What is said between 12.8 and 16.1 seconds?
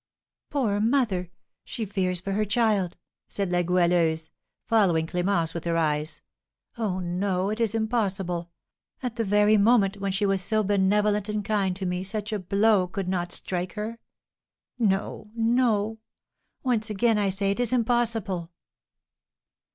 could not strike her! No, no;